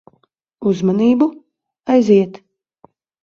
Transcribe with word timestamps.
Uzmanību. 0.71 1.27
Aiziet. 1.97 2.39